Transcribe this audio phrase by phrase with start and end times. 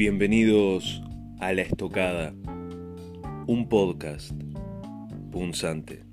[0.00, 1.02] Bienvenidos
[1.40, 2.32] a La Estocada,
[3.46, 4.32] un podcast
[5.30, 6.04] punzante.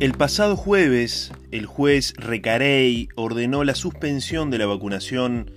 [0.00, 5.50] El pasado jueves, el juez Recarey ordenó la suspensión de la vacunación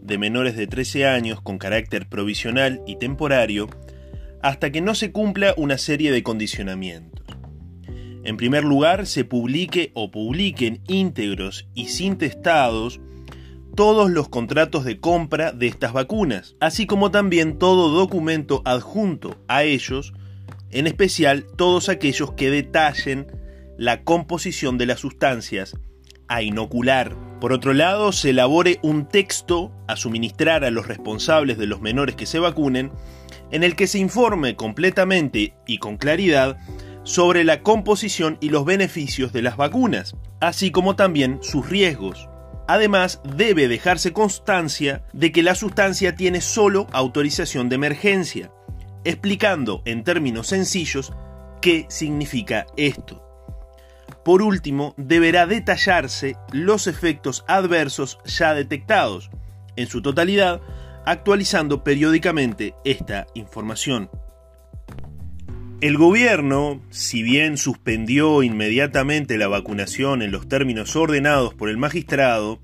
[0.00, 3.68] de menores de 13 años con carácter provisional y temporario
[4.40, 7.15] hasta que no se cumpla una serie de condicionamientos.
[8.26, 13.00] En primer lugar, se publique o publiquen íntegros y sin testados
[13.76, 19.62] todos los contratos de compra de estas vacunas, así como también todo documento adjunto a
[19.62, 20.12] ellos,
[20.72, 23.28] en especial todos aquellos que detallen
[23.78, 25.78] la composición de las sustancias
[26.26, 27.14] a inocular.
[27.40, 32.16] Por otro lado, se elabore un texto a suministrar a los responsables de los menores
[32.16, 32.90] que se vacunen,
[33.52, 36.58] en el que se informe completamente y con claridad
[37.06, 42.28] sobre la composición y los beneficios de las vacunas, así como también sus riesgos.
[42.66, 48.50] Además, debe dejarse constancia de que la sustancia tiene solo autorización de emergencia,
[49.04, 51.12] explicando en términos sencillos
[51.62, 53.22] qué significa esto.
[54.24, 59.30] Por último, deberá detallarse los efectos adversos ya detectados,
[59.76, 60.60] en su totalidad,
[61.04, 64.10] actualizando periódicamente esta información.
[65.82, 72.60] El gobierno, si bien suspendió inmediatamente la vacunación en los términos ordenados por el magistrado,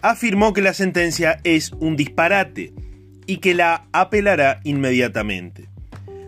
[0.00, 2.72] afirmó que la sentencia es un disparate
[3.26, 5.68] y que la apelará inmediatamente.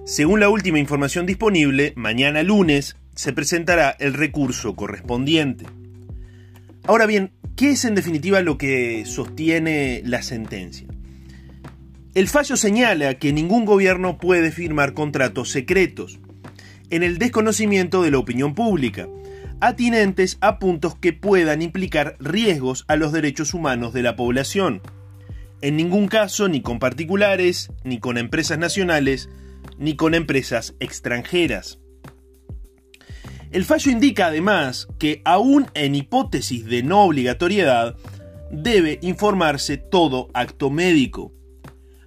[0.05, 5.64] Según la última información disponible, mañana lunes se presentará el recurso correspondiente.
[6.84, 10.92] Ahora bien, ¿qué es en definitiva lo que sostiene la sentencia?
[12.14, 16.18] El fallo señala que ningún gobierno puede firmar contratos secretos,
[16.91, 19.08] en el desconocimiento de la opinión pública,
[19.60, 24.83] atinentes a puntos que puedan implicar riesgos a los derechos humanos de la población.
[25.62, 29.30] En ningún caso ni con particulares, ni con empresas nacionales,
[29.78, 31.78] ni con empresas extranjeras.
[33.52, 37.96] El fallo indica además que, aún en hipótesis de no obligatoriedad,
[38.51, 41.33] debe informarse todo acto médico.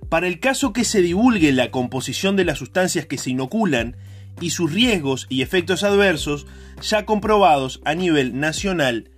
[0.10, 3.98] Para el caso que se divulgue la composición de las sustancias que se inoculan
[4.42, 6.46] y sus riesgos y efectos adversos
[6.82, 9.10] ya comprobados a nivel nacional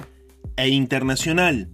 [0.56, 1.70] e internacional.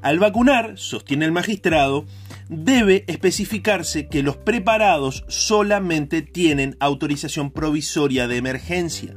[0.00, 2.06] Al vacunar, sostiene el magistrado,
[2.48, 9.16] debe especificarse que los preparados solamente tienen autorización provisoria de emergencia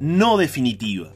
[0.00, 1.12] no definitiva.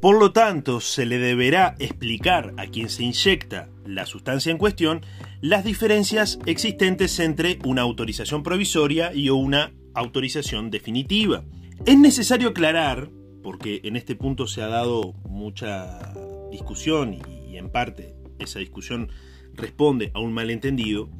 [0.00, 5.04] Por lo tanto, se le deberá explicar a quien se inyecta la sustancia en cuestión
[5.40, 11.42] las diferencias existentes entre una autorización provisoria y una autorización definitiva.
[11.84, 13.10] Es necesario aclarar,
[13.42, 16.14] porque en este punto se ha dado mucha
[16.52, 19.10] discusión y, en parte esa discusión
[19.52, 21.10] responde a un malentendido,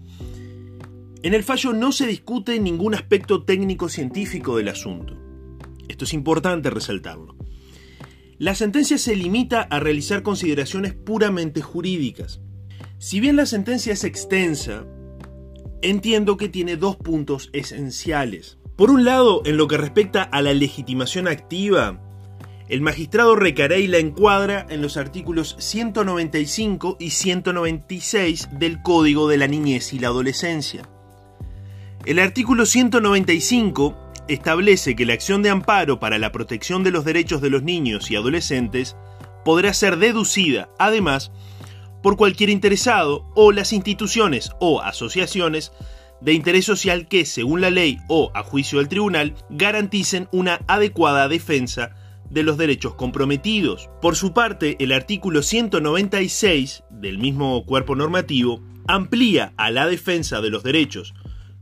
[1.24, 5.16] en el fallo no se discute ningún aspecto técnico científico del asunto.
[5.88, 7.37] Esto es importante resaltarlo.
[8.38, 12.40] La sentencia se limita a realizar consideraciones puramente jurídicas.
[12.98, 14.84] Si bien la sentencia es extensa,
[15.82, 18.58] entiendo que tiene dos puntos esenciales.
[18.76, 22.00] Por un lado, en lo que respecta a la legitimación activa,
[22.68, 29.48] el magistrado Recarey la encuadra en los artículos 195 y 196 del Código de la
[29.48, 30.88] Niñez y la Adolescencia.
[32.04, 37.40] El artículo 195 establece que la acción de amparo para la protección de los derechos
[37.40, 38.96] de los niños y adolescentes
[39.44, 41.32] podrá ser deducida, además,
[42.02, 45.72] por cualquier interesado o las instituciones o asociaciones
[46.20, 51.28] de interés social que, según la ley o a juicio del tribunal, garanticen una adecuada
[51.28, 51.94] defensa
[52.30, 53.88] de los derechos comprometidos.
[54.02, 60.50] Por su parte, el artículo 196 del mismo cuerpo normativo amplía a la defensa de
[60.50, 61.14] los derechos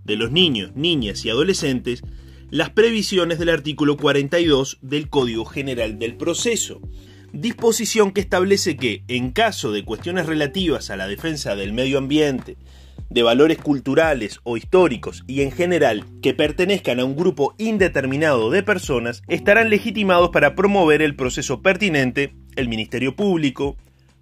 [0.05, 2.03] de los niños, niñas y adolescentes
[2.51, 6.81] las previsiones del artículo 42 del Código General del Proceso,
[7.33, 12.57] disposición que establece que, en caso de cuestiones relativas a la defensa del medio ambiente,
[13.11, 18.63] de valores culturales o históricos y en general que pertenezcan a un grupo indeterminado de
[18.63, 23.77] personas, estarán legitimados para promover el proceso pertinente el Ministerio Público,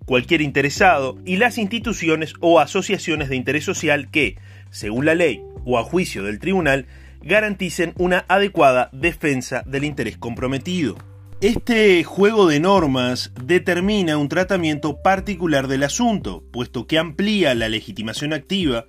[0.07, 4.37] cualquier interesado y las instituciones o asociaciones de interés social que,
[4.71, 6.87] según la ley o a juicio del tribunal,
[7.25, 10.97] garanticen una adecuada defensa del interés comprometido.
[11.41, 18.33] Este juego de normas determina un tratamiento particular del asunto, puesto que amplía la legitimación
[18.33, 18.87] activa,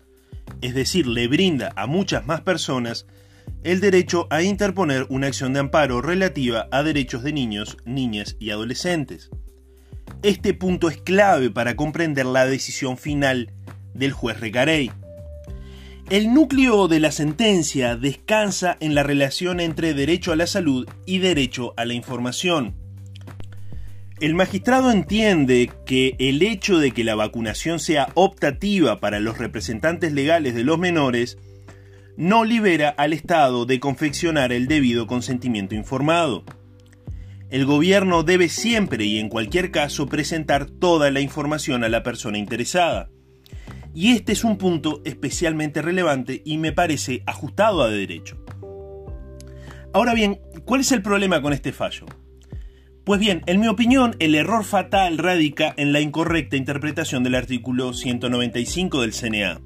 [0.62, 3.08] es decir, le brinda a muchas más personas
[3.64, 8.52] el derecho a interponer una acción de amparo relativa a derechos de niños, niñas y
[8.52, 9.32] adolescentes.
[10.24, 13.52] Este punto es clave para comprender la decisión final
[13.94, 14.92] del juez Recarey.
[16.10, 21.18] El núcleo de la sentencia descansa en la relación entre derecho a la salud y
[21.18, 22.76] derecho a la información.
[24.20, 30.14] El magistrado entiende que el hecho de que la vacunación sea optativa para los representantes
[30.14, 31.40] legales de los menores
[32.18, 36.44] no libera al Estado de confeccionar el debido consentimiento informado.
[37.50, 42.38] El gobierno debe siempre y en cualquier caso presentar toda la información a la persona
[42.38, 43.10] interesada.
[43.96, 48.38] Y este es un punto especialmente relevante y me parece ajustado a derecho.
[49.94, 52.06] Ahora bien, ¿cuál es el problema con este fallo?
[53.06, 57.94] Pues bien, en mi opinión, el error fatal radica en la incorrecta interpretación del artículo
[57.94, 59.62] 195 del CNA.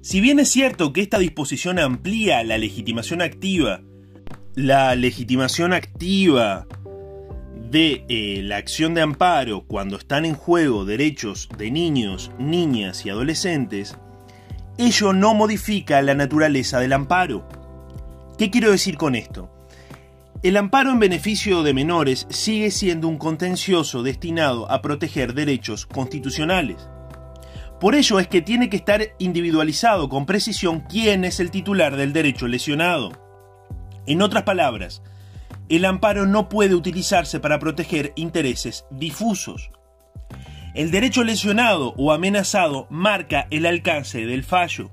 [0.00, 3.82] Si bien es cierto que esta disposición amplía la legitimación activa,
[4.56, 6.66] la legitimación activa
[7.70, 13.10] de eh, la acción de amparo cuando están en juego derechos de niños, niñas y
[13.10, 13.96] adolescentes,
[14.78, 17.46] ello no modifica la naturaleza del amparo.
[18.38, 19.50] ¿Qué quiero decir con esto?
[20.42, 26.88] El amparo en beneficio de menores sigue siendo un contencioso destinado a proteger derechos constitucionales.
[27.80, 32.12] Por ello es que tiene que estar individualizado con precisión quién es el titular del
[32.12, 33.12] derecho lesionado.
[34.06, 35.02] En otras palabras,
[35.68, 39.70] el amparo no puede utilizarse para proteger intereses difusos.
[40.74, 44.90] El derecho lesionado o amenazado marca el alcance del fallo.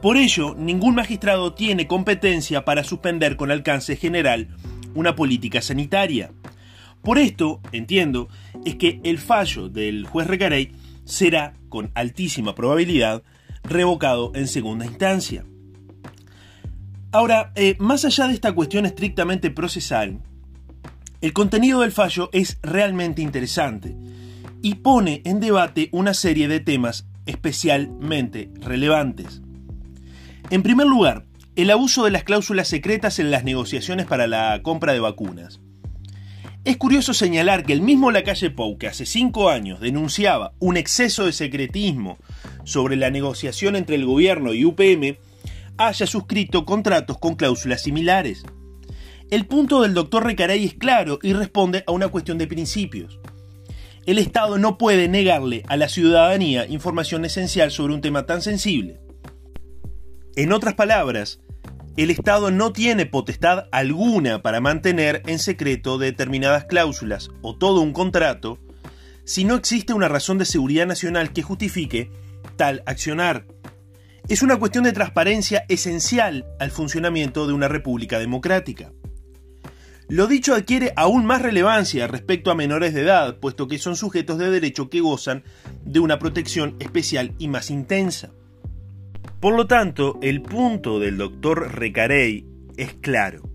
[0.00, 4.48] Por ello, ningún magistrado tiene competencia para suspender con alcance general
[4.94, 6.32] una política sanitaria.
[7.02, 8.28] Por esto, entiendo,
[8.64, 10.72] es que el fallo del juez Recarey
[11.04, 13.22] será, con altísima probabilidad,
[13.64, 15.44] revocado en segunda instancia.
[17.12, 20.20] Ahora, eh, más allá de esta cuestión estrictamente procesal,
[21.20, 23.94] el contenido del fallo es realmente interesante
[24.62, 29.42] y pone en debate una serie de temas especialmente relevantes.
[30.48, 34.94] En primer lugar, el abuso de las cláusulas secretas en las negociaciones para la compra
[34.94, 35.60] de vacunas.
[36.64, 41.26] Es curioso señalar que el mismo Lacalle Pou, que hace cinco años denunciaba un exceso
[41.26, 42.16] de secretismo
[42.64, 45.18] sobre la negociación entre el gobierno y UPM,
[45.78, 48.44] haya suscrito contratos con cláusulas similares.
[49.30, 53.18] El punto del doctor Recarey es claro y responde a una cuestión de principios.
[54.04, 59.00] El Estado no puede negarle a la ciudadanía información esencial sobre un tema tan sensible.
[60.34, 61.40] En otras palabras,
[61.96, 67.92] el Estado no tiene potestad alguna para mantener en secreto determinadas cláusulas o todo un
[67.92, 68.58] contrato
[69.24, 72.10] si no existe una razón de seguridad nacional que justifique
[72.56, 73.46] tal accionar
[74.28, 78.92] es una cuestión de transparencia esencial al funcionamiento de una república democrática.
[80.08, 84.38] Lo dicho adquiere aún más relevancia respecto a menores de edad, puesto que son sujetos
[84.38, 85.42] de derecho que gozan
[85.84, 88.30] de una protección especial y más intensa.
[89.40, 92.46] Por lo tanto, el punto del doctor Recarey
[92.76, 93.48] es claro.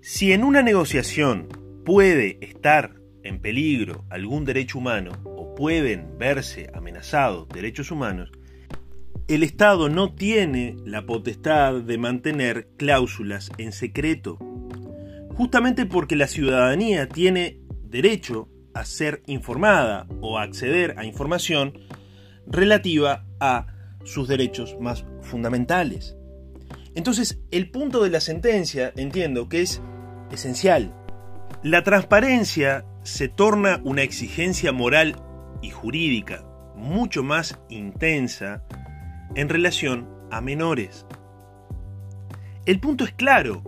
[0.00, 1.48] Si en una negociación
[1.84, 8.30] puede estar en peligro algún derecho humano o pueden verse amenazados derechos humanos,
[9.28, 14.38] el Estado no tiene la potestad de mantener cláusulas en secreto,
[15.34, 21.74] justamente porque la ciudadanía tiene derecho a ser informada o a acceder a información
[22.46, 23.66] relativa a
[24.02, 26.16] sus derechos más fundamentales.
[26.94, 29.82] Entonces, el punto de la sentencia entiendo que es
[30.32, 30.94] esencial.
[31.62, 35.16] La transparencia se torna una exigencia moral
[35.60, 36.48] y jurídica
[36.78, 38.64] mucho más intensa
[39.34, 41.06] en relación a menores.
[42.66, 43.62] El punto es claro.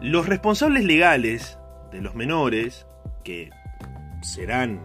[0.00, 1.58] Los responsables legales
[1.92, 2.86] de los menores,
[3.24, 3.50] que
[4.22, 4.80] serán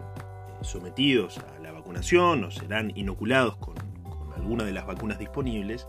[0.60, 3.74] sometidos a la vacunación o serán inoculados con,
[4.36, 5.86] alguna de las vacunas disponibles,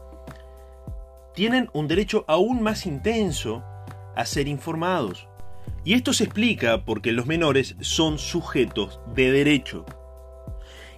[1.33, 3.63] tienen un derecho aún más intenso
[4.15, 5.27] a ser informados.
[5.83, 9.85] Y esto se explica porque los menores son sujetos de derecho.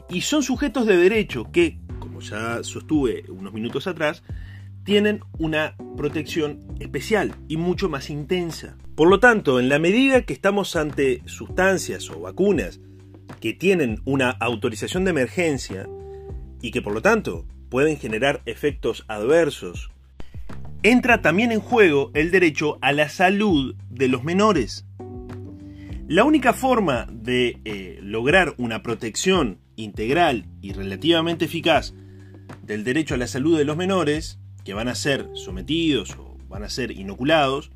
[0.10, 1.80] Y son sujetos de derecho que,
[2.20, 4.24] ya sostuve unos minutos atrás,
[4.84, 8.78] tienen una protección especial y mucho más intensa.
[8.96, 12.80] Por lo tanto, en la medida que estamos ante sustancias o vacunas
[13.42, 15.88] que tienen una autorización de emergencia
[16.62, 19.92] y que por lo tanto pueden generar efectos adversos,
[20.84, 24.86] entra también en juego el derecho a la salud de los menores.
[26.08, 31.94] La única forma de eh, lograr una protección integral y relativamente eficaz
[32.64, 36.64] del derecho a la salud de los menores que van a ser sometidos o van
[36.64, 37.72] a ser inoculados,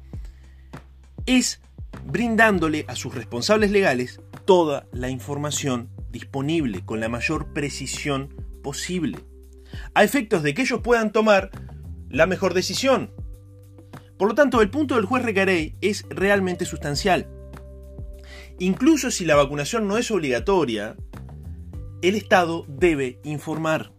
[1.26, 1.62] es
[2.06, 9.20] brindándole a sus responsables legales toda la información disponible con la mayor precisión posible,
[9.94, 11.52] a efectos de que ellos puedan tomar
[12.10, 13.12] la mejor decisión.
[14.18, 17.28] Por lo tanto, el punto del juez Recarey es realmente sustancial.
[18.60, 20.96] Incluso si la vacunación no es obligatoria,
[22.02, 23.94] el Estado debe informar.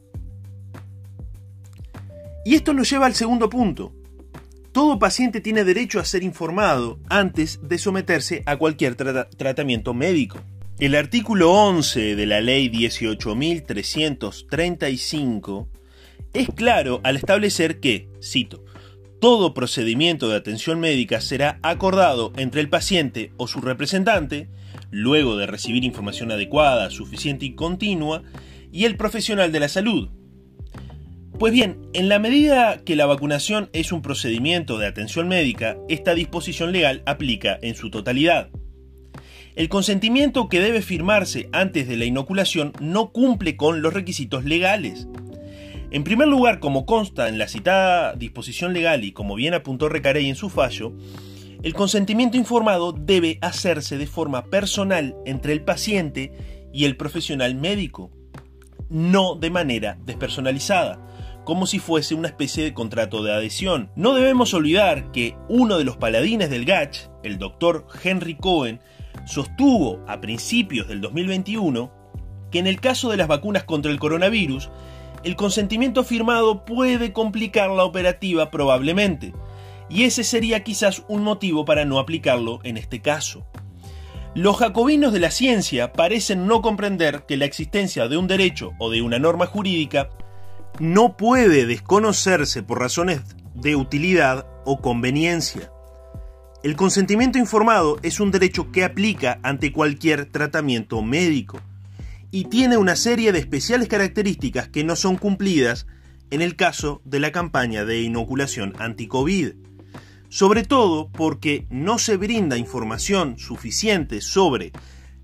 [2.45, 3.95] Y esto nos lleva al segundo punto.
[4.73, 10.41] Todo paciente tiene derecho a ser informado antes de someterse a cualquier tratamiento médico.
[10.79, 15.69] El artículo 11 de la ley 18.335
[16.33, 18.65] es claro al establecer que, cito,
[19.21, 24.49] todo procedimiento de atención médica será acordado entre el paciente o su representante,
[24.91, 28.25] luego de recibir información adecuada, suficiente y continua,
[28.73, 30.11] y el profesional de la salud.
[31.43, 36.15] Pues bien, en la medida que la vacunación es un procedimiento de atención médica, esta
[36.15, 38.51] disposición legal aplica en su totalidad.
[39.57, 45.09] El consentimiento que debe firmarse antes de la inoculación no cumple con los requisitos legales.
[45.91, 50.29] En primer lugar, como consta en la citada disposición legal y como bien apuntó Recarey
[50.29, 50.93] en su fallo,
[51.65, 56.31] el consentimiento informado debe hacerse de forma personal entre el paciente
[56.73, 58.13] y el profesional médico,
[58.89, 61.09] no de manera despersonalizada,
[61.45, 63.91] como si fuese una especie de contrato de adhesión.
[63.97, 68.81] No debemos olvidar que uno de los paladines del GACH, el doctor Henry Cohen,
[69.27, 71.93] sostuvo a principios del 2021
[72.51, 74.71] que en el caso de las vacunas contra el coronavirus,
[75.25, 79.33] el consentimiento firmado puede complicar la operativa probablemente,
[79.89, 83.47] y ese sería quizás un motivo para no aplicarlo en este caso.
[84.35, 88.91] Los jacobinos de la ciencia parecen no comprender que la existencia de un derecho o
[88.91, 90.09] de una norma jurídica
[90.79, 93.21] no puede desconocerse por razones
[93.55, 95.71] de utilidad o conveniencia.
[96.63, 101.61] El consentimiento informado es un derecho que aplica ante cualquier tratamiento médico
[102.31, 105.87] y tiene una serie de especiales características que no son cumplidas
[106.31, 109.53] en el caso de la campaña de inoculación anti-COVID.
[110.31, 114.73] Sobre todo porque no se brinda información suficiente sobre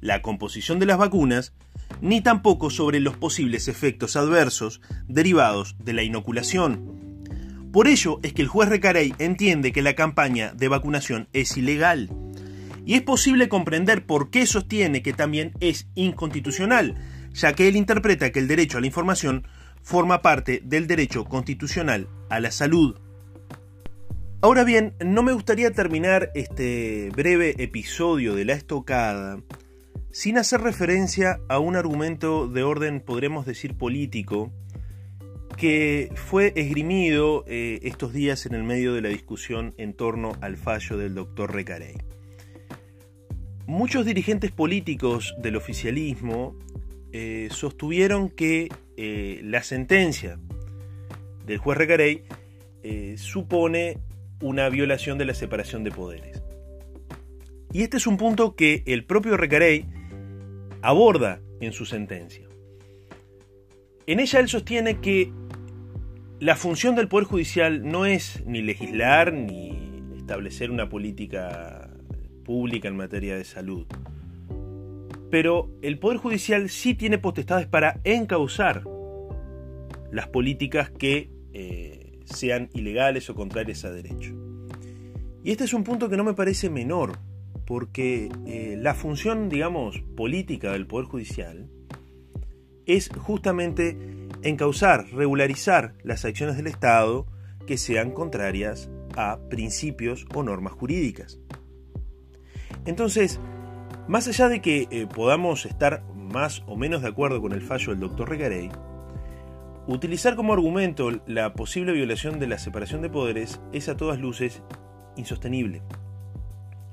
[0.03, 1.55] la composición de las vacunas,
[2.01, 6.99] ni tampoco sobre los posibles efectos adversos derivados de la inoculación.
[7.73, 12.11] Por ello es que el juez Recarey entiende que la campaña de vacunación es ilegal
[12.87, 16.95] y es posible comprender por qué sostiene que también es inconstitucional,
[17.35, 19.47] ya que él interpreta que el derecho a la información
[19.83, 22.99] forma parte del derecho constitucional a la salud.
[24.41, 29.41] Ahora bien, no me gustaría terminar este breve episodio de la estocada
[30.11, 34.51] sin hacer referencia a un argumento de orden, podremos decir, político,
[35.57, 40.57] que fue esgrimido eh, estos días en el medio de la discusión en torno al
[40.57, 41.97] fallo del doctor Recarey.
[43.67, 46.57] Muchos dirigentes políticos del oficialismo
[47.13, 50.39] eh, sostuvieron que eh, la sentencia
[51.45, 52.25] del juez Recarey
[53.17, 53.99] supone
[54.41, 56.43] una violación de la separación de poderes.
[57.71, 59.85] Y este es un punto que el propio Recarey
[60.83, 62.47] aborda en su sentencia.
[64.07, 65.33] En ella él sostiene que
[66.41, 71.91] la función del Poder Judicial no es ni legislar ni establecer una política
[72.45, 73.87] pública en materia de salud.
[75.31, 78.85] Pero el Poder Judicial sí tiene potestades para encauzar
[80.11, 84.35] las políticas que eh, sean ilegales o contrarias a derecho.
[85.45, 87.19] Y este es un punto que no me parece menor,
[87.69, 91.69] porque eh, la función, digamos, política del Poder Judicial
[92.87, 93.95] es justamente
[94.43, 97.27] encauzar, regularizar las acciones del Estado
[97.67, 101.41] que sean contrarias a principios o normas jurídicas.
[102.87, 103.39] Entonces,
[104.07, 107.91] más allá de que eh, podamos estar más o menos de acuerdo con el fallo
[107.91, 108.71] del doctor Recarey,
[109.87, 114.63] utilizar como argumento la posible violación de la separación de poderes es a todas luces
[115.17, 115.83] insostenible.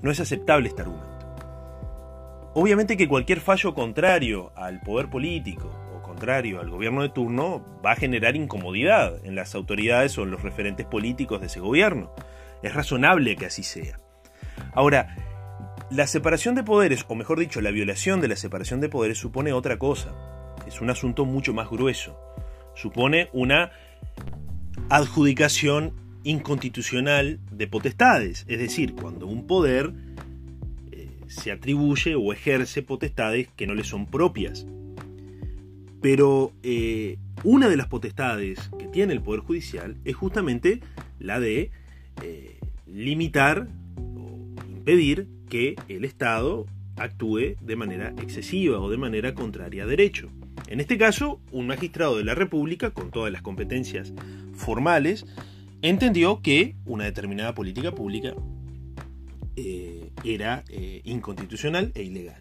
[0.05, 1.25] No es aceptable este argumento.
[2.53, 7.93] Obviamente que cualquier fallo contrario al poder político o contrario al gobierno de turno va
[7.93, 12.13] a generar incomodidad en las autoridades o en los referentes políticos de ese gobierno.
[12.61, 13.99] Es razonable que así sea.
[14.73, 15.15] Ahora,
[15.89, 19.53] la separación de poderes, o mejor dicho, la violación de la separación de poderes supone
[19.53, 20.11] otra cosa.
[20.67, 22.15] Es un asunto mucho más grueso.
[22.75, 23.71] Supone una
[24.87, 28.45] adjudicación inconstitucional de potestades.
[28.49, 29.93] Es decir, cuando un poder
[30.91, 34.65] eh, se atribuye o ejerce potestades que no le son propias.
[36.01, 40.81] Pero eh, una de las potestades que tiene el Poder Judicial es justamente
[41.19, 41.71] la de
[42.21, 43.67] eh, limitar
[43.97, 46.65] o impedir que el Estado
[46.97, 50.29] actúe de manera excesiva o de manera contraria a derecho.
[50.67, 54.13] En este caso, un magistrado de la República, con todas las competencias
[54.53, 55.25] formales,
[55.89, 58.33] entendió que una determinada política pública
[59.55, 62.39] eh, era eh, inconstitucional e ilegal.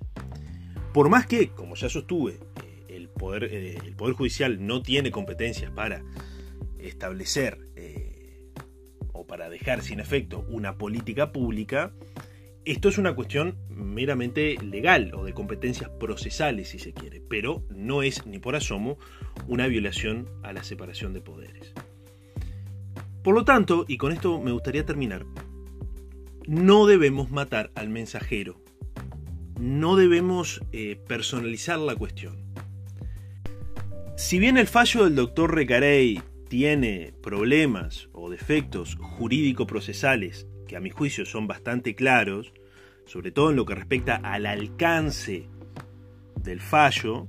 [0.92, 5.70] Por más que, como ya sostuve, eh, el, poder, el Poder Judicial no tiene competencias
[5.70, 6.02] para
[6.78, 7.58] establecer
[9.12, 11.92] o para dejar sin efecto una política pública,
[12.64, 18.02] esto es una cuestión meramente legal o de competencias procesales, si se quiere, pero no
[18.02, 18.98] es ni por asomo
[19.46, 21.74] una violación a la separación de poderes.
[23.24, 25.24] Por lo tanto, y con esto me gustaría terminar,
[26.46, 28.60] no debemos matar al mensajero,
[29.58, 32.36] no debemos eh, personalizar la cuestión.
[34.18, 40.90] Si bien el fallo del doctor Recarey tiene problemas o defectos jurídico-procesales que a mi
[40.90, 42.52] juicio son bastante claros,
[43.06, 45.48] sobre todo en lo que respecta al alcance
[46.42, 47.26] del fallo,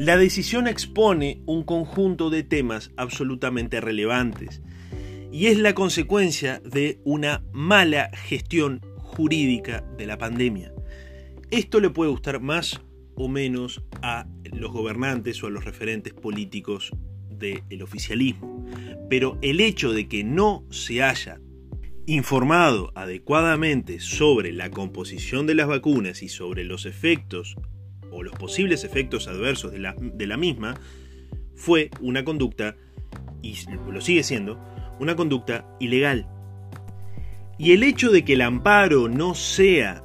[0.00, 4.62] la decisión expone un conjunto de temas absolutamente relevantes
[5.30, 10.72] y es la consecuencia de una mala gestión jurídica de la pandemia.
[11.50, 12.80] Esto le puede gustar más
[13.14, 16.92] o menos a los gobernantes o a los referentes políticos
[17.28, 18.66] del oficialismo,
[19.10, 21.42] pero el hecho de que no se haya
[22.06, 27.54] informado adecuadamente sobre la composición de las vacunas y sobre los efectos
[28.10, 30.74] o los posibles efectos adversos de la, de la misma,
[31.54, 32.76] fue una conducta,
[33.42, 33.56] y
[33.90, 34.58] lo sigue siendo,
[34.98, 36.26] una conducta ilegal.
[37.58, 40.02] Y el hecho de que el amparo no sea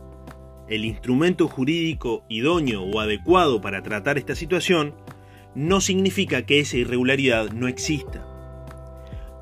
[0.67, 4.95] el instrumento jurídico idóneo o adecuado para tratar esta situación,
[5.53, 8.25] no significa que esa irregularidad no exista.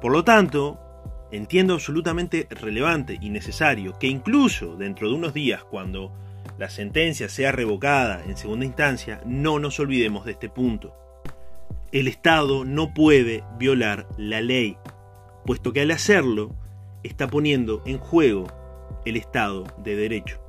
[0.01, 0.79] Por lo tanto,
[1.31, 6.13] entiendo absolutamente relevante y necesario que incluso dentro de unos días, cuando
[6.57, 10.95] la sentencia sea revocada en segunda instancia, no nos olvidemos de este punto.
[11.91, 14.77] El Estado no puede violar la ley,
[15.45, 16.55] puesto que al hacerlo
[17.03, 18.47] está poniendo en juego
[19.05, 20.39] el Estado de Derecho.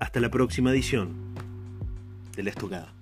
[0.00, 1.34] Hasta la próxima edición
[2.36, 2.93] de La Estocada.